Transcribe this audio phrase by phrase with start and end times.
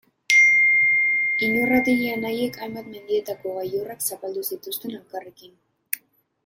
[1.47, 5.59] Iñurrategi anaiek hainbat mendietako gailurrak zapaldu zituzten elkarrekin.